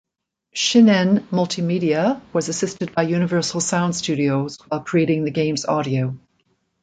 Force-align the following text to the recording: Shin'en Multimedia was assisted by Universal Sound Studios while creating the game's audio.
Shin'en 0.55 1.27
Multimedia 1.29 2.19
was 2.33 2.49
assisted 2.49 2.95
by 2.95 3.03
Universal 3.03 3.61
Sound 3.61 3.95
Studios 3.95 4.57
while 4.67 4.81
creating 4.81 5.25
the 5.25 5.29
game's 5.31 5.63
audio. 5.63 6.17